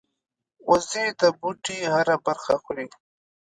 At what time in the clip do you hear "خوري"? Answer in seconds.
2.63-2.85